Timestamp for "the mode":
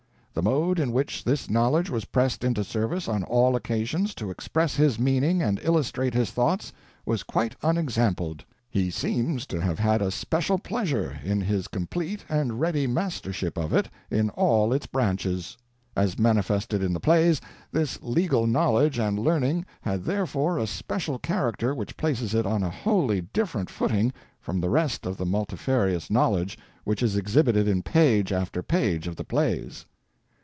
0.33-0.79